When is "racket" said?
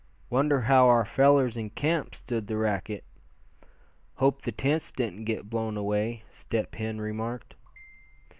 2.57-3.03